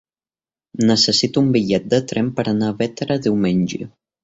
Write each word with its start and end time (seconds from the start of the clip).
Necessito 0.91 1.43
un 1.43 1.51
bitllet 1.57 1.85
de 1.95 2.01
tren 2.13 2.33
per 2.41 2.47
anar 2.55 2.73
a 2.73 2.77
Bétera 2.83 3.21
diumenge. 3.29 3.83